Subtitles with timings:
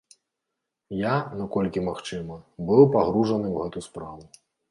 [1.01, 2.39] Я, наколькі магчыма,
[2.71, 4.21] быў пагружаны ў гэту справу.